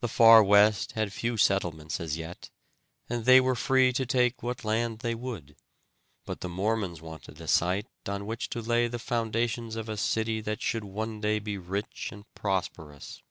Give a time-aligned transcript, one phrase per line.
[0.00, 2.50] The far west had few settlements as yet,
[3.08, 5.56] and they were free to take what land they would,
[6.26, 10.42] but the Mormons wanted a site on which to lay the foundations of a city
[10.42, 13.22] that should one day be rich and prosperous.